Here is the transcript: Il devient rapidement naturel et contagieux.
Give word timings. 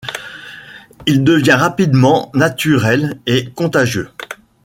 Il 1.05 1.23
devient 1.23 1.51
rapidement 1.51 2.31
naturel 2.33 3.19
et 3.27 3.51
contagieux. 3.51 4.09